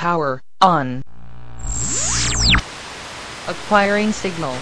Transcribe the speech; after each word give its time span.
Power 0.00 0.40
on. 0.62 1.02
Acquiring 3.46 4.12
signal. 4.12 4.54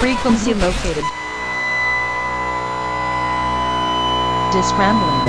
Frequency 0.00 0.52
located. 0.54 1.04
Disrambling. 4.50 5.28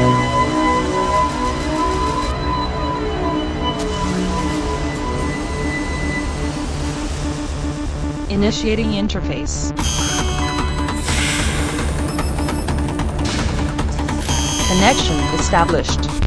Initiating 8.32 8.94
interface. 8.94 9.70
Connection 14.72 15.18
established. 15.40 16.19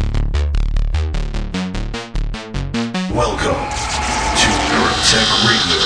Welcome 3.12 3.60
to 3.60 4.48
Neurotech 4.72 5.28
Radio. 5.44 5.84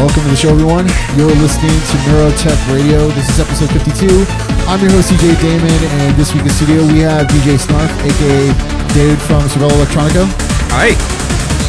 Welcome 0.00 0.22
to 0.22 0.30
the 0.30 0.36
show, 0.36 0.48
everyone. 0.48 0.88
You're 1.14 1.28
listening 1.44 1.76
to 1.76 1.96
Neurotech 2.08 2.56
Radio. 2.72 3.06
This 3.08 3.28
is 3.28 3.38
episode 3.38 3.68
52. 3.76 4.24
I'm 4.64 4.80
your 4.80 4.90
host, 4.92 5.12
CJ 5.12 5.38
Damon, 5.42 5.68
and 6.00 6.16
this 6.16 6.32
week 6.32 6.44
in 6.44 6.48
studio 6.50 6.86
we 6.86 7.00
have 7.00 7.26
DJ 7.26 7.60
Snarf, 7.60 7.92
aka 8.00 8.48
David 8.94 9.20
from 9.20 9.42
Cervello 9.52 9.84
Electronica. 9.84 10.24
Hi. 10.72 10.96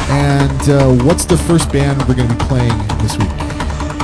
And 0.08 0.70
uh, 0.70 1.03
what's 1.03 1.25
the 1.25 1.36
first 1.38 1.70
band 1.70 2.00
we're 2.08 2.16
going 2.16 2.30
to 2.30 2.36
be 2.36 2.44
playing 2.45 2.77
this 3.00 3.17
week? 3.17 3.30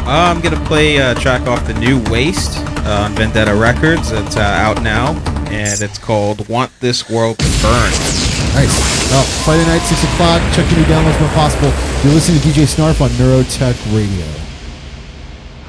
Uh, 0.06 0.28
I'm 0.30 0.42
gonna 0.42 0.64
play 0.66 0.98
a 0.98 1.16
track 1.16 1.48
off 1.48 1.66
the 1.66 1.74
new 1.76 2.04
Waste 2.12 2.58
uh, 2.86 3.06
on 3.06 3.14
Vendetta 3.14 3.56
Records. 3.56 4.12
It's 4.12 4.36
uh, 4.36 4.42
out 4.42 4.84
now, 4.84 5.14
and 5.50 5.82
it's 5.82 5.98
called 5.98 6.48
"Want 6.50 6.70
This 6.82 7.10
World 7.10 7.40
to 7.40 7.46
Burn." 7.64 8.25
Nice. 8.54 8.76
Well, 9.12 9.24
Friday 9.44 9.66
night, 9.66 9.82
6 9.82 10.04
o'clock. 10.04 10.42
Check 10.54 10.70
your 10.72 10.80
new 10.80 10.86
downloads 10.86 11.20
when 11.20 11.30
possible. 11.32 11.72
You're 12.04 12.14
listening 12.14 12.42
to 12.42 12.48
DJ 12.48 12.66
Snarf 12.68 13.02
on 13.02 13.10
Neurotech 13.12 13.76
Radio. 13.96 14.26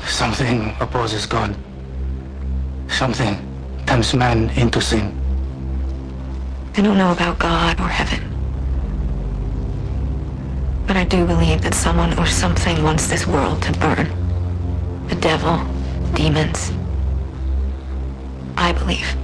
Something 0.07 0.75
opposes 0.81 1.27
God. 1.27 1.57
Something 2.89 3.37
tempts 3.87 4.15
man 4.15 4.51
into 4.51 4.81
sin. 4.81 5.15
I 6.77 6.83
don't 6.83 6.99
know 6.99 7.13
about 7.13 7.39
God 7.39 7.81
or 7.81 7.89
heaven. 7.89 8.23
But 10.87 10.97
I 10.97 11.05
do 11.05 11.27
believe 11.27 11.63
that 11.63 11.75
someone 11.75 12.17
or 12.19 12.27
something 12.27 12.83
wants 12.83 13.09
this 13.09 13.27
world 13.27 13.63
to 13.63 13.73
burn. 13.73 14.09
The 15.09 15.17
devil, 15.17 15.59
demons. 16.15 16.73
I 18.57 18.73
believe. 18.73 19.17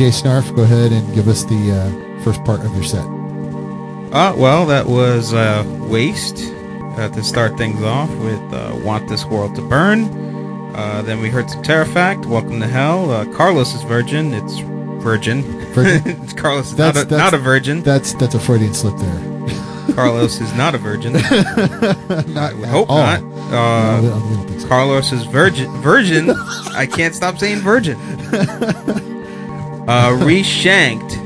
DJ 0.00 0.08
Snarf, 0.22 0.56
go 0.56 0.62
ahead 0.62 0.92
and 0.92 1.14
give 1.14 1.28
us 1.28 1.44
the 1.44 1.72
uh, 1.72 2.22
first 2.24 2.42
part 2.44 2.60
of 2.64 2.72
your 2.74 2.82
set. 2.84 3.04
Uh, 4.14 4.32
well, 4.34 4.64
that 4.64 4.86
was 4.86 5.34
uh, 5.34 5.62
Waste 5.90 6.38
uh, 6.96 7.10
to 7.10 7.22
start 7.22 7.58
things 7.58 7.82
off 7.82 8.08
with 8.16 8.40
uh, 8.54 8.80
Want 8.82 9.10
This 9.10 9.26
World 9.26 9.54
to 9.56 9.60
Burn. 9.68 10.04
Uh, 10.74 11.02
then 11.02 11.20
we 11.20 11.28
heard 11.28 11.50
some 11.50 11.62
Terrafact, 11.62 12.24
Welcome 12.24 12.60
to 12.60 12.66
Hell. 12.66 13.10
Uh, 13.10 13.26
Carlos 13.36 13.74
is 13.74 13.82
Virgin. 13.82 14.32
It's 14.32 14.60
Virgin. 15.04 15.42
Virgin? 15.74 16.22
It's 16.22 16.32
Carlos 16.32 16.68
is 16.68 16.76
That's- 16.76 16.94
not, 16.94 17.04
a, 17.04 17.08
that's- 17.10 17.32
not 17.32 17.38
a 17.38 17.42
virgin. 17.42 17.82
That's 17.82 18.14
that's 18.14 18.34
a 18.34 18.40
Freudian 18.40 18.72
slip 18.72 18.96
there. 18.96 19.94
Carlos 19.94 20.40
is 20.40 20.54
not 20.54 20.74
a 20.74 20.78
virgin. 20.78 21.12
not 22.32 22.54
I 22.54 22.66
hope 22.68 22.88
all. 22.88 22.96
not. 22.96 23.20
Uh, 23.22 23.58
I 23.58 24.00
don't- 24.00 24.12
I 24.12 24.34
don't 24.34 24.48
think 24.48 24.60
so. 24.62 24.66
Carlos 24.68 25.12
is 25.12 25.24
virgin. 25.26 25.70
Virgin. 25.82 26.30
I 26.74 26.86
can't 26.90 27.14
stop 27.14 27.36
saying 27.38 27.58
virgin. 27.58 27.98
Uh, 29.90 30.10
reshanked. 30.24 31.16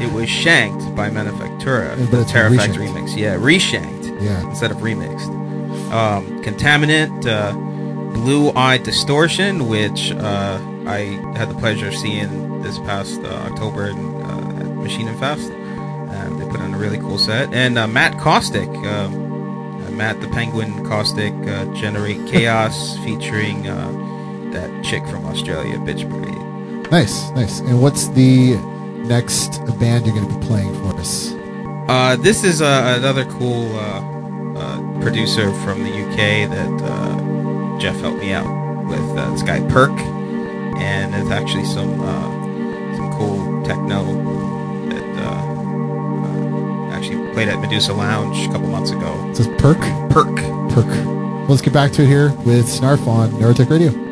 It 0.00 0.12
was 0.12 0.28
shanked 0.28 0.94
by 0.94 1.08
Manufactura. 1.10 1.96
Yeah, 1.96 2.04
but 2.04 2.10
the 2.10 2.20
it's 2.22 2.32
Terrafact 2.32 2.74
remix. 2.74 3.16
Yeah, 3.16 3.36
reshanked 3.36 4.20
Yeah. 4.20 4.42
instead 4.48 4.70
of 4.70 4.78
remixed. 4.78 5.28
Um, 5.92 6.42
Contaminant, 6.42 7.26
uh, 7.26 7.52
Blue 8.12 8.50
Eye 8.52 8.78
Distortion, 8.78 9.68
which 9.68 10.12
uh, 10.12 10.58
I 10.86 10.98
had 11.36 11.48
the 11.48 11.54
pleasure 11.54 11.88
of 11.88 11.94
seeing 11.94 12.60
this 12.62 12.78
past 12.80 13.20
uh, 13.22 13.28
October 13.50 13.86
in, 13.88 13.96
uh, 14.22 14.60
at 14.60 14.66
Maschinenfest. 14.66 15.50
And 16.12 16.38
they 16.40 16.46
put 16.46 16.60
on 16.60 16.74
a 16.74 16.78
really 16.78 16.98
cool 16.98 17.18
set. 17.18 17.52
And 17.54 17.78
uh, 17.78 17.86
Matt 17.86 18.18
Caustic, 18.18 18.68
uh, 18.68 19.06
uh, 19.08 19.90
Matt 19.90 20.20
the 20.20 20.28
Penguin 20.28 20.84
Caustic, 20.84 21.32
uh, 21.48 21.64
Generate 21.74 22.26
Chaos, 22.26 22.96
featuring 23.04 23.66
uh, 23.66 24.50
that 24.52 24.84
chick 24.84 25.06
from 25.06 25.24
Australia, 25.26 25.78
Bitch 25.78 26.08
Brigade. 26.08 26.43
Nice, 26.90 27.30
nice. 27.30 27.60
And 27.60 27.80
what's 27.82 28.08
the 28.08 28.56
next 29.08 29.58
band 29.78 30.06
you're 30.06 30.14
going 30.14 30.28
to 30.28 30.38
be 30.38 30.46
playing 30.46 30.72
for 30.74 30.96
us? 30.98 31.32
Uh, 31.88 32.16
this 32.16 32.44
is 32.44 32.62
uh, 32.62 32.94
another 32.98 33.24
cool 33.24 33.74
uh, 33.76 34.00
uh, 34.58 35.00
producer 35.00 35.52
from 35.64 35.82
the 35.82 35.90
UK 35.90 36.48
that 36.50 36.82
uh, 36.82 37.78
Jeff 37.78 37.98
helped 38.00 38.20
me 38.20 38.32
out 38.32 38.46
with. 38.88 39.18
Uh, 39.18 39.30
this 39.32 39.42
guy 39.42 39.60
Perk, 39.68 39.90
and 40.78 41.14
it's 41.14 41.30
actually 41.30 41.64
some 41.64 42.00
uh, 42.00 42.96
some 42.96 43.12
cool 43.12 43.62
techno 43.64 44.04
that 44.88 45.24
uh, 45.24 46.88
uh, 46.88 46.92
actually 46.92 47.32
played 47.32 47.48
at 47.48 47.58
Medusa 47.60 47.92
Lounge 47.92 48.46
a 48.48 48.52
couple 48.52 48.68
months 48.68 48.90
ago. 48.90 49.12
It 49.30 49.36
says 49.36 49.48
Perk. 49.58 49.78
Perk. 50.10 50.36
Perk. 50.70 50.86
Well, 50.86 51.46
let's 51.48 51.62
get 51.62 51.72
back 51.72 51.92
to 51.92 52.02
it 52.02 52.06
here 52.06 52.30
with 52.44 52.66
Snarf 52.66 53.06
on 53.06 53.30
Neurotech 53.32 53.68
Radio. 53.68 54.03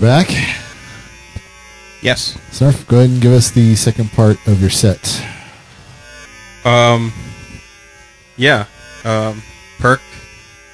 We're 0.00 0.06
back. 0.06 0.30
Yes. 2.00 2.34
Snarf, 2.52 2.86
go 2.86 3.00
ahead 3.00 3.10
and 3.10 3.20
give 3.20 3.32
us 3.32 3.50
the 3.50 3.76
second 3.76 4.10
part 4.12 4.38
of 4.46 4.58
your 4.58 4.70
set. 4.70 5.22
Um. 6.64 7.12
Yeah. 8.38 8.64
Um. 9.04 9.42
Perk. 9.78 10.00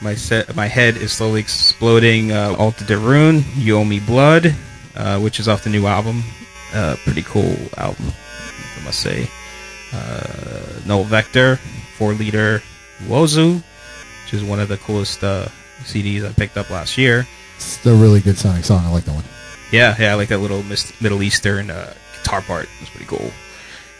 My 0.00 0.14
set. 0.14 0.54
My 0.54 0.68
head 0.68 0.96
is 0.96 1.12
slowly 1.12 1.40
exploding. 1.40 2.30
Uh, 2.30 2.54
Alter 2.56 2.84
Der 2.84 2.98
Ruine. 2.98 3.42
You 3.56 3.78
owe 3.78 3.84
me 3.84 3.98
blood. 3.98 4.54
Uh, 4.94 5.18
which 5.18 5.40
is 5.40 5.48
off 5.48 5.64
the 5.64 5.70
new 5.70 5.86
album. 5.86 6.22
Uh, 6.72 6.94
pretty 7.02 7.22
cool 7.22 7.56
album. 7.78 8.12
I 8.80 8.84
must 8.84 9.00
say. 9.00 9.28
Uh, 9.92 10.82
Null 10.86 11.02
Vector. 11.02 11.56
Four 11.98 12.12
liter 12.12 12.62
Wozu. 13.06 13.56
Which 14.24 14.34
is 14.34 14.44
one 14.44 14.60
of 14.60 14.68
the 14.68 14.76
coolest 14.76 15.24
uh, 15.24 15.48
CDs 15.82 16.24
I 16.24 16.32
picked 16.32 16.56
up 16.56 16.70
last 16.70 16.96
year. 16.96 17.26
It's 17.56 17.84
a 17.86 17.94
really 17.94 18.20
good 18.20 18.38
sounding 18.38 18.62
song. 18.62 18.84
I 18.84 18.90
like 18.90 19.04
that 19.04 19.14
one. 19.14 19.24
Yeah, 19.72 19.96
yeah, 19.98 20.12
I 20.12 20.14
like 20.14 20.28
that 20.28 20.38
little 20.38 20.62
mis- 20.62 20.98
Middle 21.00 21.22
Eastern 21.22 21.70
uh, 21.70 21.92
guitar 22.18 22.40
part. 22.40 22.68
It's 22.80 22.90
pretty 22.90 23.06
cool. 23.06 23.30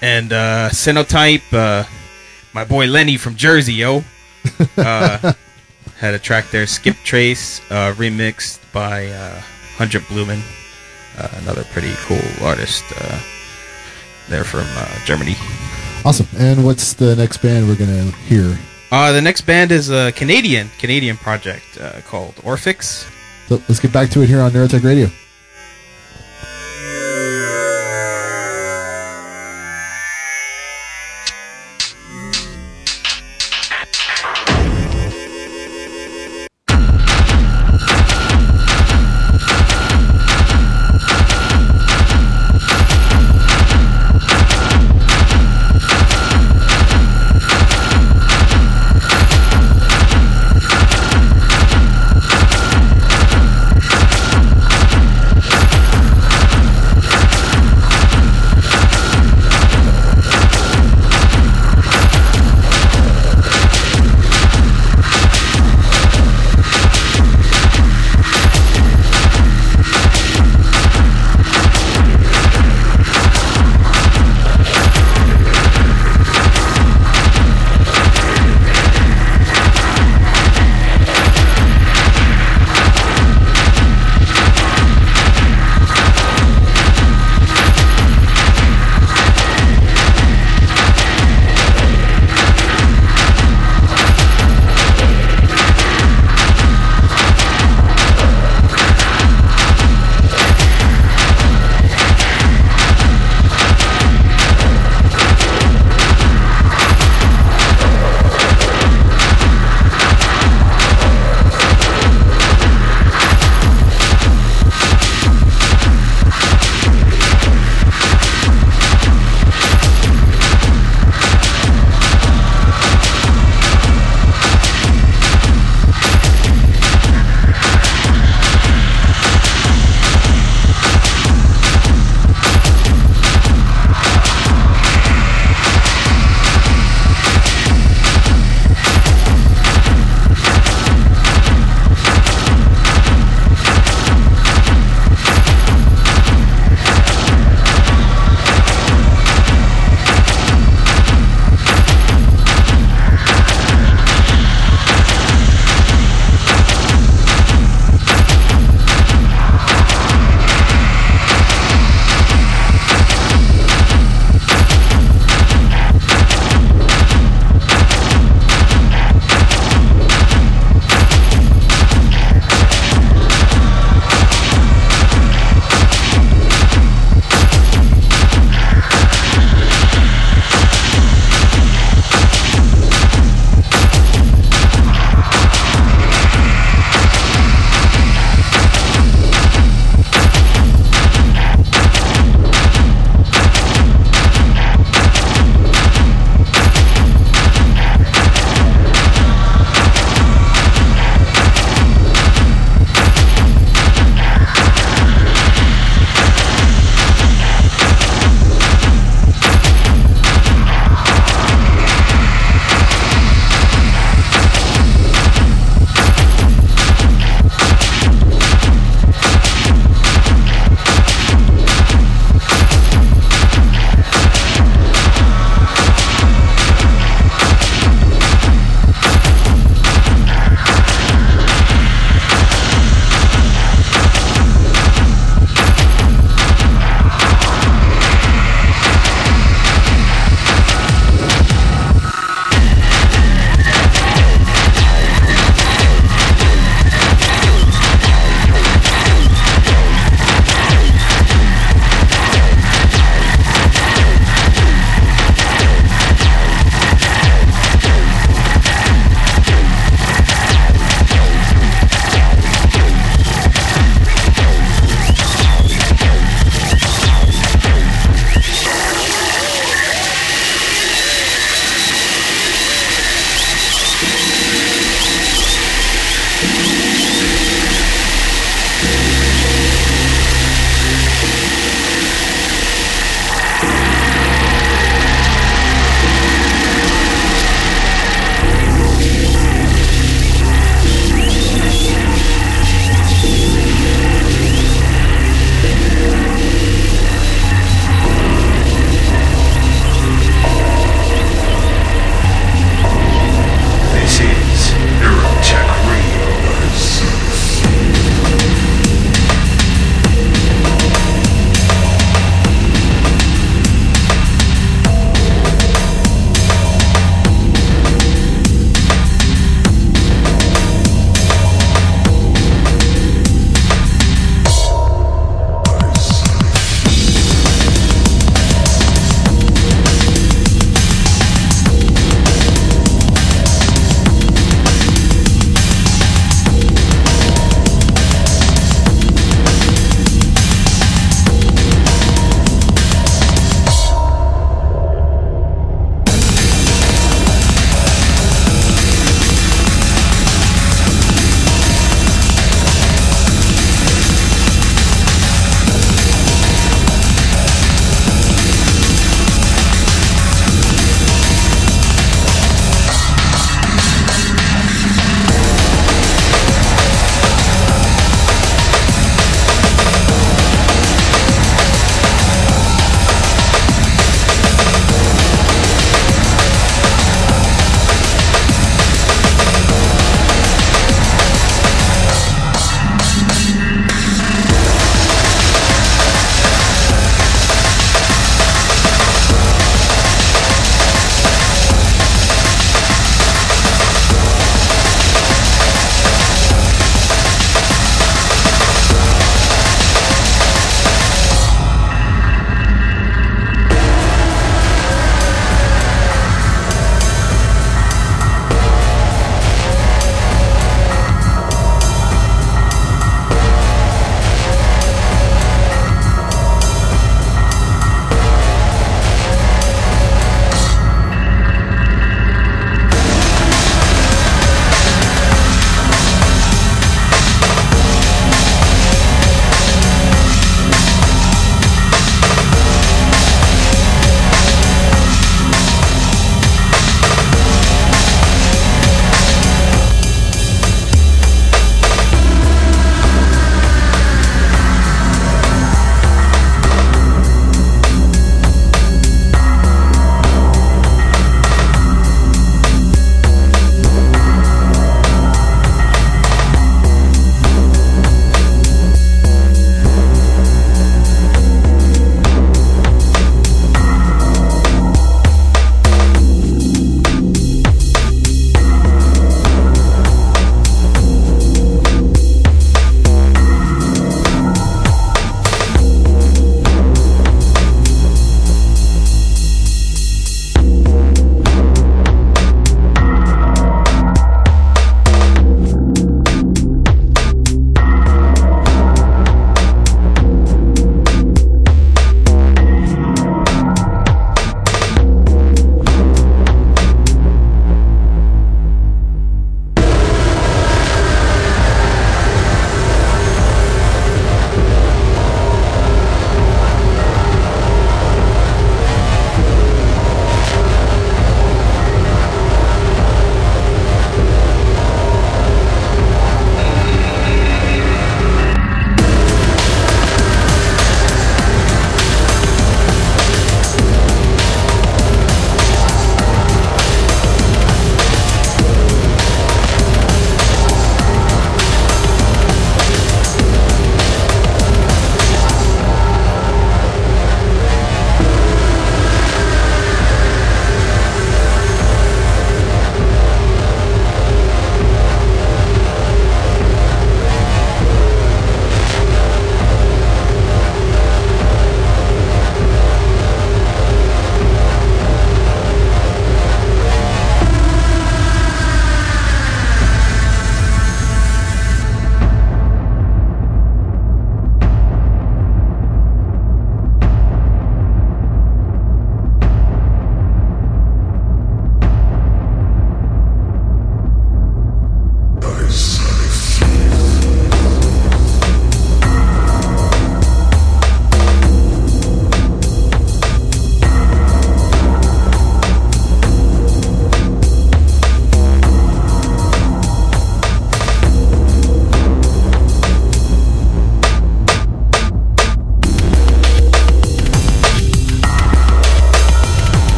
And 0.00 0.32
uh, 0.32 0.68
Cynotype, 0.70 1.52
uh, 1.52 1.84
my 2.52 2.64
boy 2.64 2.86
Lenny 2.86 3.16
from 3.16 3.34
Jersey, 3.34 3.74
yo, 3.74 4.04
uh, 4.76 5.32
had 5.98 6.14
a 6.14 6.18
track 6.18 6.50
there, 6.50 6.66
Skip 6.66 6.96
Trace, 7.04 7.60
uh, 7.70 7.92
remixed 7.94 8.60
by 8.72 9.06
uh, 9.06 9.40
Hundred 9.76 10.02
Blumen, 10.02 10.40
uh, 11.18 11.28
another 11.42 11.64
pretty 11.64 11.92
cool 12.06 12.46
artist. 12.46 12.84
Uh, 12.96 13.20
there 14.28 14.44
from 14.44 14.66
uh, 14.76 14.98
Germany. 15.04 15.36
Awesome. 16.04 16.26
And 16.38 16.64
what's 16.64 16.92
the 16.94 17.16
next 17.16 17.38
band 17.38 17.66
we're 17.66 17.76
going 17.76 18.10
to 18.10 18.16
hear? 18.18 18.58
Uh, 18.90 19.12
the 19.12 19.20
next 19.20 19.42
band 19.42 19.72
is 19.72 19.90
a 19.90 20.12
Canadian 20.12 20.70
Canadian 20.78 21.16
project 21.16 21.78
uh, 21.80 22.00
called 22.02 22.34
Orphix. 22.36 23.06
So 23.48 23.56
let's 23.66 23.80
get 23.80 23.92
back 23.94 24.10
to 24.10 24.20
it 24.20 24.26
here 24.26 24.40
on 24.42 24.50
Neurotech 24.50 24.84
Radio. 24.84 25.08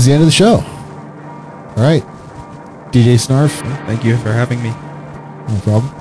Is 0.00 0.06
the 0.06 0.12
end 0.12 0.22
of 0.22 0.26
the 0.26 0.32
show. 0.32 0.56
All 1.76 1.82
right. 1.84 2.02
DJ 2.92 3.14
Snarf, 3.14 3.50
Thank 3.86 4.04
you 4.04 4.16
for 4.18 4.32
having 4.32 4.60
me. 4.62 4.70
no 4.70 5.60
problem. 5.62 5.94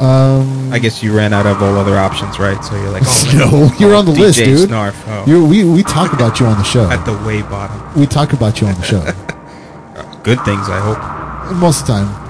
Um, 0.00 0.72
I 0.72 0.78
guess 0.78 1.02
you 1.02 1.14
ran 1.16 1.32
out 1.32 1.46
of 1.46 1.62
all 1.62 1.76
other 1.76 1.96
options, 1.96 2.38
right? 2.38 2.62
So 2.64 2.74
you're 2.74 2.90
like, 2.90 3.02
oh, 3.06 3.32
no, 3.78 3.78
you're 3.78 3.94
on 3.94 4.06
the 4.06 4.12
DJ 4.12 4.18
list, 4.18 4.38
dude. 4.38 4.70
Snarf. 4.70 4.94
Oh, 5.06 5.24
You, 5.26 5.44
we, 5.44 5.62
we 5.64 5.82
talk 5.82 6.12
about 6.12 6.40
you 6.40 6.46
on 6.46 6.56
the 6.58 6.64
show. 6.64 6.88
at 6.90 7.04
the 7.04 7.12
way 7.26 7.42
bottom. 7.42 7.78
We 8.00 8.06
talk 8.06 8.32
about 8.32 8.60
you 8.60 8.66
on 8.68 8.74
the 8.74 8.82
show. 8.82 9.00
Good 10.24 10.40
things, 10.44 10.68
I 10.68 10.80
hope. 10.80 10.98
Most 11.56 11.82
of 11.82 11.86
the 11.88 11.92
time. 11.92 12.22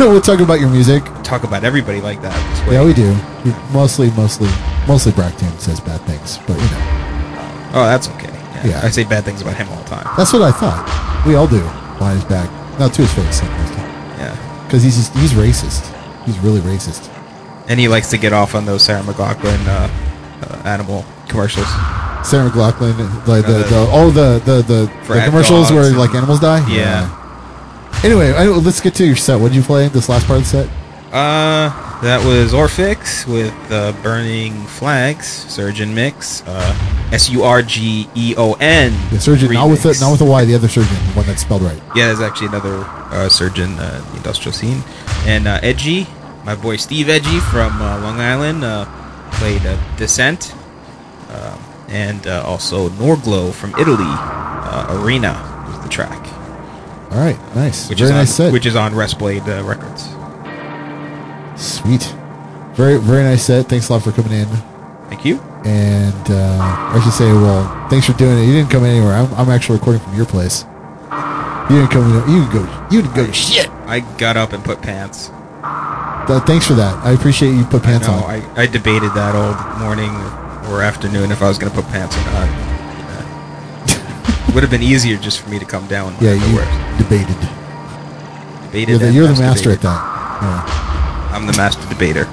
we'll 0.00 0.20
talk 0.20 0.40
about 0.40 0.60
your 0.60 0.70
music. 0.70 1.04
Talk 1.22 1.44
about 1.44 1.62
everybody 1.64 2.00
like 2.00 2.20
that. 2.22 2.34
Yeah, 2.70 2.84
we 2.84 2.92
do. 2.92 3.16
We 3.44 3.54
mostly, 3.72 4.10
mostly, 4.12 4.48
mostly 4.86 5.12
Brackton 5.12 5.58
says 5.58 5.80
bad 5.80 6.00
things, 6.02 6.38
but 6.46 6.56
you 6.58 6.64
know, 6.70 7.70
Oh, 7.74 7.84
that's 7.84 8.08
okay. 8.10 8.27
Yeah. 8.64 8.70
Yeah. 8.70 8.80
I 8.84 8.90
say 8.90 9.04
bad 9.04 9.24
things 9.24 9.40
about 9.42 9.56
him 9.56 9.68
all 9.68 9.82
the 9.82 9.88
time. 9.90 10.06
that's 10.16 10.32
what 10.32 10.42
I 10.42 10.52
thought. 10.52 11.24
We 11.26 11.34
all 11.34 11.46
do 11.46 11.60
behind 11.98 12.20
his 12.20 12.28
back, 12.28 12.48
not 12.78 12.92
to 12.94 13.02
his 13.02 13.12
face, 13.12 13.38
sometimes, 13.40 13.70
Yeah. 14.18 14.62
because 14.66 14.82
he's 14.82 14.96
just, 14.96 15.14
he's 15.16 15.32
racist. 15.32 15.84
He's 16.24 16.38
really 16.40 16.60
racist. 16.60 17.08
And 17.68 17.78
he 17.80 17.88
likes 17.88 18.08
to 18.10 18.18
get 18.18 18.32
off 18.32 18.54
on 18.54 18.64
those 18.66 18.82
Sarah 18.82 19.02
McLachlan 19.02 19.58
uh, 19.66 19.88
uh, 20.46 20.62
animal 20.64 21.04
commercials. 21.28 21.66
Sarah 22.24 22.48
McLachlan, 22.50 22.98
like 23.26 23.44
the, 23.46 23.64
Uh, 23.64 23.68
the, 23.68 23.90
all 23.90 24.10
the 24.10 24.40
the 24.44 24.62
the, 24.62 24.90
the 25.12 25.22
commercials 25.24 25.70
where 25.70 25.90
like 25.92 26.14
animals 26.14 26.40
die. 26.40 26.66
Yeah. 26.70 27.14
Anyway, 28.04 28.32
I, 28.32 28.46
let's 28.46 28.80
get 28.80 28.94
to 28.96 29.04
your 29.06 29.16
set. 29.16 29.40
What 29.40 29.48
did 29.48 29.56
you 29.56 29.62
play? 29.62 29.88
This 29.88 30.08
last 30.08 30.26
part 30.26 30.38
of 30.40 30.44
the 30.44 30.50
set. 30.50 30.68
Uh, 31.12 31.70
that 32.02 32.24
was 32.24 32.52
Orphix 32.52 33.26
with 33.26 33.54
uh, 33.70 33.92
Burning 34.02 34.54
Flags, 34.66 35.26
Surgeon 35.26 35.94
Mix, 35.94 36.42
uh, 36.46 37.08
S 37.12 37.28
U 37.30 37.42
R 37.42 37.62
G 37.62 38.08
E 38.14 38.34
O 38.36 38.54
N. 38.54 38.92
The 39.10 39.20
surgeon, 39.20 39.52
not 39.52 39.68
with 39.68 39.82
the, 39.82 39.96
not 40.00 40.12
with 40.12 40.20
a 40.20 40.24
Y. 40.24 40.44
The 40.44 40.54
other 40.54 40.68
surgeon, 40.68 40.94
the 40.94 41.12
one 41.12 41.26
that's 41.26 41.42
spelled 41.42 41.62
right. 41.62 41.80
Yeah, 41.94 42.06
there's 42.06 42.20
actually 42.20 42.48
another 42.48 42.84
uh, 42.84 43.28
surgeon 43.28 43.78
uh, 43.78 44.02
in 44.04 44.10
the 44.10 44.16
industrial 44.18 44.52
scene. 44.52 44.82
And 45.26 45.46
uh, 45.48 45.60
Edgy, 45.62 46.06
my 46.44 46.54
boy 46.54 46.76
Steve 46.76 47.08
Edgy 47.08 47.40
from 47.40 47.80
uh, 47.80 48.00
Long 48.00 48.20
Island, 48.20 48.64
uh, 48.64 48.86
played 49.32 49.64
uh, 49.66 49.76
Descent. 49.96 50.54
And 51.90 52.26
uh, 52.26 52.42
also 52.44 52.90
Norglow 52.90 53.50
from 53.50 53.70
Italy, 53.76 54.04
uh, 54.04 55.00
Arena 55.00 55.32
was 55.66 55.82
the 55.82 55.88
track. 55.88 56.28
All 57.10 57.16
right, 57.18 57.38
nice. 57.54 57.88
Which 57.88 58.00
Very 58.00 58.08
is 58.08 58.10
on, 58.10 58.16
nice 58.18 58.34
set. 58.34 58.52
Which 58.52 58.66
is 58.66 58.76
on 58.76 58.92
Restblade 58.92 59.48
uh, 59.48 59.64
Records. 59.64 60.06
Sweet. 61.58 62.14
Very 62.74 62.98
very 62.98 63.24
nice 63.24 63.44
set. 63.44 63.68
Thanks 63.68 63.88
a 63.88 63.92
lot 63.92 64.02
for 64.02 64.12
coming 64.12 64.32
in. 64.32 64.46
Thank 65.08 65.24
you. 65.24 65.40
And 65.64 66.30
uh, 66.30 66.92
I 66.94 67.00
should 67.02 67.12
say, 67.12 67.32
well, 67.32 67.88
thanks 67.88 68.06
for 68.06 68.12
doing 68.12 68.38
it. 68.38 68.46
You 68.46 68.52
didn't 68.52 68.70
come 68.70 68.84
anywhere. 68.84 69.14
I'm, 69.14 69.32
I'm 69.34 69.48
actually 69.50 69.78
recording 69.78 70.00
from 70.02 70.14
your 70.14 70.26
place. 70.26 70.64
You 71.68 71.76
didn't 71.80 71.90
come. 71.90 72.08
You 72.30 72.40
didn't 72.40 72.52
go. 72.52 72.88
You 72.90 73.02
didn't 73.02 73.16
go 73.16 73.26
to 73.26 73.32
shit. 73.32 73.68
I 73.86 74.00
got 74.16 74.36
up 74.36 74.52
and 74.52 74.64
put 74.64 74.80
pants. 74.80 75.28
Th- 76.28 76.42
thanks 76.44 76.66
for 76.66 76.74
that. 76.74 76.94
I 77.04 77.12
appreciate 77.12 77.50
you 77.52 77.64
put 77.64 77.82
pants 77.82 78.06
no, 78.06 78.14
on. 78.14 78.22
I, 78.24 78.62
I 78.62 78.66
debated 78.66 79.12
that 79.14 79.34
all 79.34 79.54
morning 79.78 80.10
or 80.70 80.82
afternoon 80.82 81.32
if 81.32 81.42
I 81.42 81.48
was 81.48 81.58
going 81.58 81.72
to 81.72 81.76
put 81.82 81.90
pants 81.90 82.16
or 82.16 82.24
not. 82.26 82.48
Would 84.54 84.62
have 84.62 84.70
been 84.70 84.82
easier 84.82 85.16
just 85.16 85.40
for 85.40 85.50
me 85.50 85.58
to 85.58 85.64
come 85.64 85.86
down. 85.88 86.14
yeah, 86.20 86.32
you 86.32 86.58
debated. 87.02 87.36
debated. 88.64 88.88
You're 88.88 88.98
the, 88.98 89.12
you're 89.12 89.26
the 89.26 89.40
master 89.40 89.70
masturbated. 89.70 89.74
at 89.74 89.82
that. 89.82 90.42
Yeah. 90.42 90.97
I'm 91.30 91.46
the 91.46 91.52
master 91.56 91.86
debater. 91.88 92.26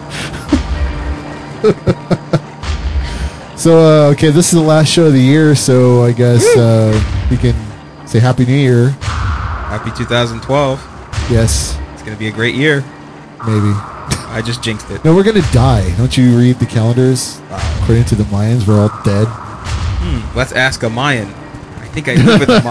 So 3.58 3.80
uh, 3.80 4.12
okay, 4.12 4.30
this 4.32 4.48
is 4.48 4.52
the 4.52 4.60
last 4.68 4.90
show 4.92 5.06
of 5.06 5.14
the 5.14 5.20
year. 5.20 5.56
So 5.56 6.04
I 6.04 6.12
guess 6.12 6.46
uh, 6.58 6.92
we 7.32 7.38
can 7.38 7.56
say 8.06 8.20
Happy 8.20 8.46
New 8.46 8.54
Year. 8.54 8.90
Happy 9.00 9.92
2012. 9.98 10.80
Yes, 11.32 11.76
It's 11.94 12.04
going 12.04 12.14
to 12.14 12.20
be 12.20 12.28
a 12.28 12.32
great 12.32 12.54
year. 12.54 12.82
maybe. 13.48 13.72
I 14.30 14.42
just 14.46 14.62
jinxed 14.62 14.92
it. 14.92 15.04
No, 15.06 15.16
we're 15.16 15.24
gonna 15.24 15.42
die. 15.54 15.96
Don't 15.98 16.16
you 16.18 16.38
read 16.38 16.60
the 16.60 16.66
calendars? 16.66 17.40
According 17.82 18.04
to 18.06 18.16
the 18.16 18.26
Mayans, 18.26 18.68
we're 18.68 18.80
all 18.80 18.92
dead. 19.04 19.26
Hmm, 19.30 20.38
let's 20.38 20.52
ask 20.52 20.84
a 20.84 20.90
Mayan. 20.90 21.28
I 21.80 21.88
think 21.88 22.10
I 22.10 22.16
live 22.16 22.40
with 22.42 22.50
a 22.50 22.62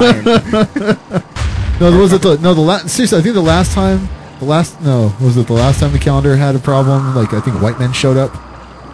Mayan. 1.11 1.23
No, 1.81 1.99
was 1.99 2.13
it 2.13 2.23
the 2.23 2.37
no 2.39 2.55
the 2.55 2.61
last? 2.61 2.89
Seriously, 2.91 3.19
I 3.19 3.23
think 3.23 3.35
the 3.35 3.41
last 3.41 3.73
time, 3.73 4.09
the 4.39 4.45
last 4.45 4.81
no, 4.81 5.15
was 5.21 5.37
it 5.37 5.47
the 5.47 5.53
last 5.53 5.81
time 5.81 5.93
the 5.93 5.99
calendar 5.99 6.37
had 6.37 6.55
a 6.55 6.59
problem? 6.59 7.15
Like 7.15 7.33
I 7.33 7.41
think 7.41 7.61
white 7.61 7.79
men 7.79 7.93
showed 7.93 8.17
up, 8.17 8.35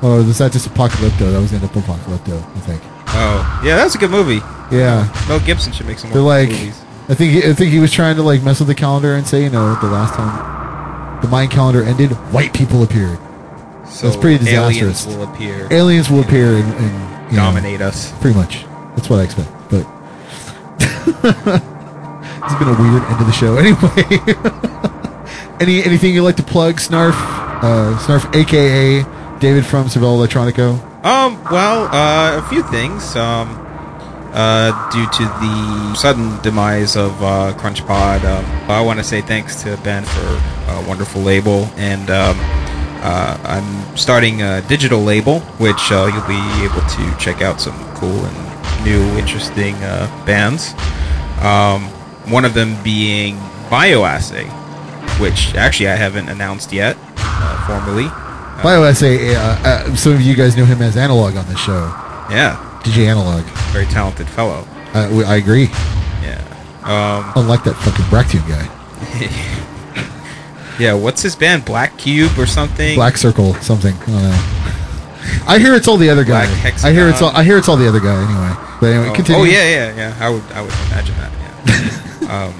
or 0.02 0.16
was 0.16 0.38
that 0.38 0.52
just 0.52 0.68
Apocalypto? 0.68 1.32
That 1.32 1.40
was 1.40 1.50
the 1.50 1.56
end 1.56 1.64
of 1.64 1.70
Apocalypto, 1.70 2.38
I 2.56 2.60
think. 2.60 2.82
Oh, 3.08 3.62
yeah, 3.64 3.76
that's 3.76 3.94
a 3.94 3.98
good 3.98 4.10
movie. 4.10 4.40
Yeah, 4.70 5.12
Mel 5.28 5.40
Gibson 5.40 5.72
should 5.72 5.86
make 5.86 5.98
some 5.98 6.10
they're 6.10 6.22
more 6.22 6.30
like, 6.30 6.48
movies. 6.48 6.80
I 7.08 7.14
think 7.14 7.44
I 7.44 7.52
think 7.54 7.72
he 7.72 7.80
was 7.80 7.92
trying 7.92 8.16
to 8.16 8.22
like 8.22 8.42
mess 8.42 8.60
with 8.60 8.68
the 8.68 8.74
calendar 8.74 9.14
and 9.16 9.26
say, 9.26 9.42
you 9.42 9.50
know, 9.50 9.74
the 9.80 9.88
last 9.88 10.14
time 10.14 11.20
the 11.22 11.28
Mayan 11.28 11.48
calendar 11.50 11.82
ended, 11.82 12.12
white 12.32 12.54
people 12.54 12.82
appeared. 12.82 13.18
So 13.88 14.06
that's 14.06 14.16
pretty 14.16 14.38
disastrous. 14.44 15.06
Aliens 15.06 15.18
will 15.18 15.34
appear. 15.34 15.68
Aliens 15.72 16.10
will 16.10 16.20
appear 16.20 16.56
and, 16.56 16.72
and 16.74 17.32
you 17.32 17.36
know, 17.36 17.44
dominate 17.44 17.80
us. 17.80 18.12
Pretty 18.20 18.38
much. 18.38 18.64
That's 18.94 19.10
what 19.10 19.18
I 19.18 19.24
expect. 19.24 19.50
But 19.68 19.86
it's 22.44 22.54
been 22.58 22.68
a 22.68 22.76
weird 22.78 23.02
end 23.02 23.20
of 23.20 23.26
the 23.26 23.32
show. 23.32 23.56
Anyway, 23.56 23.80
any 25.60 25.82
anything 25.84 26.14
you'd 26.14 26.24
like 26.24 26.36
to 26.36 26.42
plug, 26.42 26.76
Snarf? 26.76 27.14
Uh, 27.62 27.96
Snarf, 27.98 28.34
aka 28.34 29.04
David 29.38 29.64
from 29.64 29.86
Cervello 29.86 30.26
Elettronico. 30.26 30.78
Um, 31.04 31.42
well, 31.50 31.84
uh, 31.94 32.38
a 32.38 32.48
few 32.48 32.62
things. 32.64 33.14
Um, 33.16 33.66
uh, 34.32 34.90
due 34.90 35.06
to 35.06 35.24
the 35.24 35.94
sudden 35.94 36.40
demise 36.42 36.96
of 36.96 37.10
uh, 37.22 37.52
CrunchPod, 37.56 38.24
um, 38.24 38.70
I 38.70 38.80
want 38.80 38.98
to 38.98 39.04
say 39.04 39.20
thanks 39.20 39.62
to 39.62 39.76
Ben 39.78 40.04
for 40.04 40.42
a 40.68 40.84
wonderful 40.86 41.20
label, 41.20 41.68
and 41.76 42.08
um, 42.10 42.36
uh, 43.02 43.38
I'm 43.42 43.96
starting 43.96 44.42
a 44.42 44.62
digital 44.68 45.00
label, 45.00 45.40
which 45.58 45.90
uh, 45.90 46.08
you'll 46.12 46.28
be 46.28 46.64
able 46.64 46.86
to 46.86 47.16
check 47.18 47.42
out 47.42 47.60
some 47.60 47.74
cool 47.96 48.24
and 48.24 48.84
new, 48.84 49.02
interesting 49.18 49.74
uh, 49.76 50.06
bands. 50.24 50.74
Um, 51.42 51.84
one 52.30 52.44
of 52.44 52.54
them 52.54 52.80
being 52.84 53.36
Bioassay, 53.68 54.46
which 55.20 55.54
actually 55.54 55.88
I 55.88 55.96
haven't 55.96 56.28
announced 56.28 56.72
yet 56.72 56.96
uh, 57.18 57.66
formally. 57.66 58.08
By 58.62 58.74
the 58.74 58.80
way, 58.82 58.88
I 58.88 58.92
say 58.92 59.34
uh, 59.34 59.40
uh, 59.40 59.96
some 59.96 60.12
of 60.12 60.20
you 60.20 60.34
guys 60.34 60.56
know 60.56 60.64
him 60.64 60.82
as 60.82 60.96
Analog 60.96 61.36
on 61.36 61.46
the 61.46 61.56
show, 61.56 61.86
Yeah, 62.30 62.56
DJ 62.84 63.06
Analog. 63.06 63.42
very 63.72 63.86
talented 63.86 64.28
fellow. 64.28 64.66
Uh, 64.92 65.08
we- 65.12 65.24
I 65.24 65.36
agree. 65.36 65.68
Yeah. 66.22 66.40
Um, 66.82 67.32
Unlike 67.36 67.64
that 67.64 67.74
fucking 67.74 68.04
Bracktune 68.06 68.46
guy, 68.48 68.66
yeah, 70.78 70.94
what's 70.94 71.22
his 71.22 71.36
band? 71.36 71.64
Black 71.64 71.96
Cube 71.98 72.38
or 72.38 72.46
something? 72.46 72.94
Black 72.96 73.16
Circle 73.16 73.54
something. 73.54 73.94
I 73.94 74.06
don't 74.06 74.22
know. 74.22 74.44
I 75.46 75.58
hear 75.58 75.74
it's 75.74 75.86
all 75.88 75.96
the 75.98 76.08
other 76.10 76.24
guy. 76.24 76.46
Black 76.62 76.82
I 76.84 76.92
hear 76.92 77.08
it's 77.08 77.20
all. 77.22 77.30
I 77.36 77.44
hear 77.44 77.58
it's 77.58 77.68
all 77.68 77.76
the 77.76 77.86
other 77.88 78.00
guy 78.00 78.14
anyway. 78.16 78.54
But 78.80 78.86
anyway, 78.92 79.08
Oh, 79.10 79.14
continue. 79.14 79.40
oh, 79.42 79.44
yeah, 79.44 79.68
yeah, 79.68 79.96
yeah. 79.96 80.16
I 80.26 80.30
would, 80.30 80.42
I 80.52 80.62
would 80.62 80.72
imagine 80.88 81.14
that. 81.18 81.32
Yeah. 82.22 82.44
um, 82.46 82.54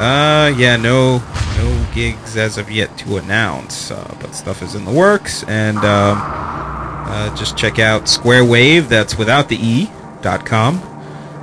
uh, 0.00 0.48
yeah, 0.56 0.76
no, 0.76 1.18
no 1.60 1.86
gigs 1.94 2.36
as 2.36 2.58
of 2.58 2.70
yet 2.70 2.96
to 2.98 3.16
announce, 3.18 3.90
uh, 3.90 4.16
but 4.20 4.34
stuff 4.34 4.62
is 4.62 4.74
in 4.74 4.84
the 4.84 4.90
works, 4.92 5.44
and 5.44 5.78
um, 5.78 6.18
uh, 6.20 7.34
just 7.36 7.56
check 7.56 7.78
out 7.78 8.08
Square 8.08 8.44
Wave. 8.46 8.88
That's 8.88 9.18
without 9.18 9.48
the 9.48 9.56
e 9.56 9.90
dot 10.22 10.46
com, 10.46 10.78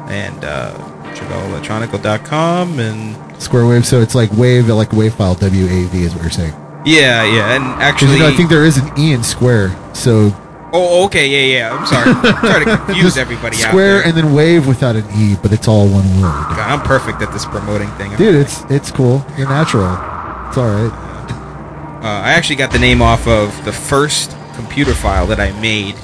and 0.10 0.44
uh, 0.44 0.74
TravelElectronical.com, 1.14 2.80
and 2.80 3.42
Square 3.42 3.68
Wave. 3.68 3.86
So 3.86 4.02
it's 4.02 4.16
like 4.16 4.32
wave, 4.34 4.68
like 4.68 4.92
wave 4.94 5.14
file. 5.16 5.36
W 5.36 5.66
A 5.66 5.88
V 5.88 6.04
is 6.04 6.14
what 6.14 6.22
you're 6.24 6.32
saying. 6.32 6.54
yeah, 6.86 7.24
yeah, 7.24 7.56
and 7.56 7.64
actually, 7.82 8.22
I 8.24 8.32
think 8.32 8.50
there 8.50 8.66
is 8.66 8.78
an 8.78 8.90
E 8.98 9.14
in 9.14 9.24
Square. 9.24 9.76
So 9.94 10.30
oh, 10.74 11.06
okay, 11.06 11.28
yeah, 11.28 11.60
yeah. 11.60 11.76
I'm 11.76 11.86
sorry, 11.86 12.10
I'm 12.12 12.36
trying 12.36 12.66
to 12.66 12.78
confuse 12.86 13.18
everybody 13.18 13.58
out 13.58 13.70
Square 13.70 13.98
there. 14.00 14.06
and 14.08 14.18
then 14.18 14.34
wave 14.34 14.68
without 14.68 14.96
an 14.96 15.06
E, 15.16 15.36
but 15.42 15.52
it's 15.54 15.68
all 15.68 15.88
one 15.88 16.06
word. 16.16 16.22
God, 16.56 16.60
I'm 16.60 16.82
perfect 16.82 17.22
at 17.22 17.32
this 17.32 17.46
promoting 17.46 17.90
thing. 17.92 18.16
Dude, 18.18 18.36
it's 18.36 18.64
it's 18.70 18.92
cool. 18.92 19.26
You're 19.38 19.50
natural. 19.50 19.86
It's 20.50 20.58
all 20.58 20.70
right. 20.70 20.92
Uh, 22.04 22.08
I 22.08 22.32
actually 22.34 22.58
got 22.58 22.72
the 22.72 22.80
name 22.80 23.02
off 23.02 23.28
of 23.28 23.66
the 23.66 23.72
first 23.74 24.36
computer 24.56 24.94
file 24.94 25.26
that 25.28 25.40
I 25.40 25.52
made 25.60 25.96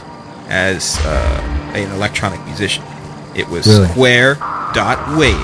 as 0.48 0.98
uh, 1.06 1.72
an 1.76 1.92
electronic 1.92 2.44
musician. 2.46 2.84
It 3.36 3.48
was 3.48 3.68
Really? 3.68 3.88
square 3.90 4.36
dot 4.74 5.18
wave. 5.18 5.38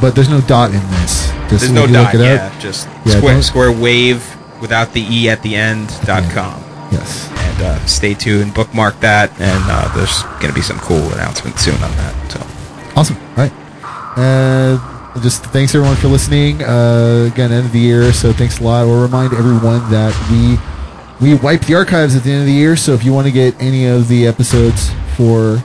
But 0.00 0.14
there's 0.14 0.28
no 0.28 0.40
dot 0.42 0.70
in 0.70 0.80
this. 1.00 1.28
Just 1.50 1.50
There's 1.50 1.70
no 1.72 1.86
dot. 1.86 2.14
look 2.14 2.22
it 2.22 2.24
Yeah, 2.26 2.46
up. 2.54 2.60
just 2.60 2.88
Yeah, 3.04 3.16
square 3.18 3.42
square 3.42 3.72
wave 3.72 4.22
without 4.60 4.92
the 4.92 5.00
e 5.02 5.28
at 5.28 5.42
the 5.42 5.56
end 5.56 5.88
dot 6.04 6.22
Yeah. 6.24 6.32
com. 6.34 6.64
Yes. 6.92 7.28
Uh, 7.60 7.84
stay 7.86 8.14
tuned, 8.14 8.54
bookmark 8.54 8.98
that, 9.00 9.30
and 9.40 9.62
uh, 9.66 9.94
there's 9.96 10.22
going 10.40 10.48
to 10.48 10.54
be 10.54 10.62
some 10.62 10.78
cool 10.78 11.12
announcements 11.12 11.62
soon 11.62 11.74
on 11.74 11.90
that. 11.92 12.14
So 12.30 12.40
Awesome. 12.98 13.16
All 13.16 13.36
right. 13.36 13.52
Uh, 14.16 15.20
just 15.20 15.44
thanks 15.46 15.74
everyone 15.74 15.96
for 15.96 16.08
listening. 16.08 16.62
Uh, 16.62 17.28
again, 17.32 17.52
end 17.52 17.66
of 17.66 17.72
the 17.72 17.78
year, 17.78 18.12
so 18.12 18.32
thanks 18.32 18.58
a 18.60 18.64
lot. 18.64 18.86
We'll 18.86 19.00
remind 19.00 19.32
everyone 19.34 19.88
that 19.90 20.14
we 20.30 20.58
we 21.20 21.34
wipe 21.36 21.62
the 21.62 21.74
archives 21.74 22.16
at 22.16 22.24
the 22.24 22.30
end 22.30 22.40
of 22.40 22.46
the 22.46 22.52
year. 22.52 22.76
So 22.76 22.92
if 22.92 23.04
you 23.04 23.12
want 23.12 23.26
to 23.26 23.32
get 23.32 23.60
any 23.60 23.86
of 23.86 24.08
the 24.08 24.26
episodes 24.26 24.90
for 25.16 25.62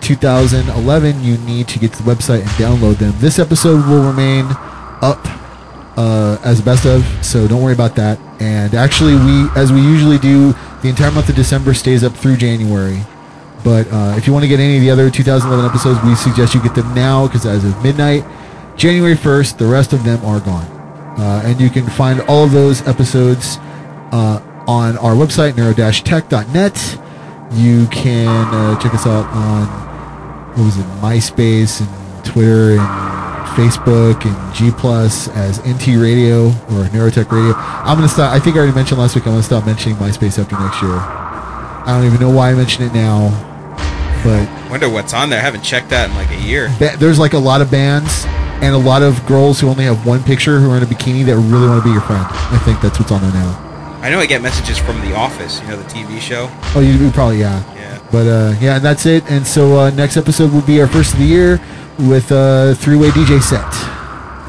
2011, 0.00 1.22
you 1.22 1.38
need 1.38 1.68
to 1.68 1.78
get 1.78 1.92
to 1.92 2.02
the 2.02 2.10
website 2.10 2.40
and 2.40 2.50
download 2.50 2.96
them. 2.96 3.14
This 3.18 3.38
episode 3.38 3.86
will 3.86 4.04
remain 4.04 4.46
up 5.00 5.24
uh, 5.96 6.38
as 6.44 6.60
best 6.60 6.86
of, 6.86 7.04
so 7.24 7.46
don't 7.48 7.62
worry 7.62 7.72
about 7.72 7.94
that. 7.96 8.18
And 8.40 8.74
actually, 8.74 9.14
we, 9.14 9.48
as 9.56 9.72
we 9.72 9.80
usually 9.80 10.18
do, 10.18 10.54
the 10.84 10.90
entire 10.90 11.10
month 11.10 11.30
of 11.30 11.34
December 11.34 11.72
stays 11.72 12.04
up 12.04 12.12
through 12.12 12.36
January. 12.36 13.00
But 13.64 13.90
uh, 13.90 14.14
if 14.18 14.26
you 14.26 14.34
want 14.34 14.42
to 14.42 14.48
get 14.48 14.60
any 14.60 14.76
of 14.76 14.82
the 14.82 14.90
other 14.90 15.08
2011 15.08 15.64
episodes, 15.64 15.98
we 16.04 16.14
suggest 16.14 16.52
you 16.52 16.62
get 16.62 16.74
them 16.74 16.92
now 16.94 17.26
because 17.26 17.46
as 17.46 17.64
of 17.64 17.82
midnight, 17.82 18.22
January 18.76 19.14
1st, 19.14 19.56
the 19.56 19.64
rest 19.64 19.94
of 19.94 20.04
them 20.04 20.22
are 20.26 20.40
gone. 20.40 20.66
Uh, 21.18 21.40
and 21.46 21.58
you 21.58 21.70
can 21.70 21.86
find 21.86 22.20
all 22.28 22.44
of 22.44 22.52
those 22.52 22.86
episodes 22.86 23.56
uh, 24.12 24.42
on 24.68 24.98
our 24.98 25.14
website, 25.14 25.56
neuro-tech.net. 25.56 26.98
You 27.52 27.86
can 27.86 28.54
uh, 28.54 28.78
check 28.78 28.92
us 28.92 29.06
out 29.06 29.24
on, 29.32 29.66
what 30.50 30.64
was 30.66 30.76
it, 30.76 30.84
MySpace 31.00 31.80
and 31.80 32.24
Twitter 32.26 32.72
and 32.72 33.23
Facebook 33.54 34.24
and 34.26 34.54
G 34.54 34.70
Plus 34.70 35.28
as 35.28 35.58
NT 35.60 35.96
Radio 36.00 36.46
or 36.48 36.84
Neurotech 36.90 37.30
Radio. 37.30 37.54
I'm 37.56 37.96
going 37.96 38.08
to 38.08 38.12
stop. 38.12 38.32
I 38.32 38.38
think 38.40 38.56
I 38.56 38.60
already 38.60 38.74
mentioned 38.74 39.00
last 39.00 39.14
week 39.14 39.24
I'm 39.26 39.32
going 39.32 39.40
to 39.42 39.46
stop 39.46 39.64
mentioning 39.66 39.96
MySpace 39.98 40.38
after 40.38 40.58
next 40.58 40.82
year. 40.82 40.90
I 40.92 41.84
don't 41.88 42.06
even 42.06 42.20
know 42.20 42.30
why 42.34 42.50
I 42.50 42.54
mention 42.54 42.82
it 42.84 42.92
now, 42.92 43.30
but 44.24 44.48
Wonder 44.70 44.88
what's 44.88 45.12
on 45.14 45.30
there. 45.30 45.38
I 45.38 45.42
haven't 45.42 45.62
checked 45.62 45.90
that 45.90 46.10
in 46.10 46.16
like 46.16 46.30
a 46.30 46.40
year. 46.40 46.74
ba- 46.78 46.96
there's 46.98 47.18
like 47.18 47.34
a 47.34 47.38
lot 47.38 47.60
of 47.60 47.70
bands 47.70 48.24
and 48.62 48.74
a 48.74 48.78
lot 48.78 49.02
of 49.02 49.24
girls 49.26 49.60
who 49.60 49.68
only 49.68 49.84
have 49.84 50.06
one 50.06 50.22
picture 50.22 50.58
who 50.58 50.70
are 50.70 50.76
in 50.76 50.82
a 50.82 50.86
bikini 50.86 51.24
that 51.26 51.36
really 51.36 51.68
want 51.68 51.82
to 51.82 51.88
be 51.88 51.92
your 51.92 52.00
friend. 52.02 52.24
I 52.26 52.58
think 52.64 52.80
that's 52.80 52.98
what's 52.98 53.12
on 53.12 53.20
there 53.20 53.32
now. 53.32 53.60
I 54.02 54.10
know 54.10 54.18
I 54.18 54.26
get 54.26 54.42
messages 54.42 54.78
from 54.78 55.00
The 55.02 55.14
Office, 55.14 55.60
you 55.62 55.68
know, 55.68 55.76
the 55.76 55.88
TV 55.88 56.20
show. 56.20 56.48
Oh, 56.74 56.80
you, 56.80 56.92
you 56.92 57.10
probably 57.12 57.38
yeah. 57.40 57.62
Yeah. 57.74 57.98
But 58.10 58.26
uh, 58.26 58.54
yeah, 58.60 58.76
and 58.76 58.84
that's 58.84 59.06
it. 59.06 59.24
And 59.30 59.46
so 59.46 59.78
uh, 59.78 59.90
next 59.90 60.16
episode 60.16 60.52
will 60.52 60.62
be 60.62 60.80
our 60.80 60.86
first 60.86 61.12
of 61.14 61.18
the 61.20 61.24
year 61.26 61.58
with 61.98 62.30
a 62.30 62.74
three-way 62.78 63.10
DJ 63.10 63.40
set. 63.42 63.64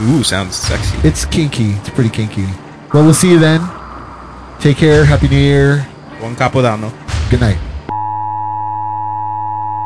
Ooh, 0.02 0.24
sounds 0.24 0.56
sexy. 0.56 1.08
It's 1.08 1.26
kinky. 1.26 1.72
It's 1.72 1.90
pretty 1.90 2.10
kinky. 2.10 2.48
Well, 2.94 3.04
we'll 3.04 3.14
see 3.14 3.32
you 3.32 3.40
then. 3.40 3.62
Take 4.60 4.78
care. 4.78 5.06
Happy 5.06 5.28
New 5.28 5.38
Year. 5.38 5.88
Buon 6.20 6.36
Capodanno. 6.36 6.92
Good 7.30 7.42
night. 7.42 7.58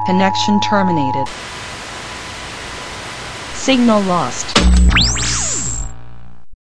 Connection 0.05 0.60
terminated. 0.62 1.28
Signal 3.53 4.01
lost. 4.03 4.57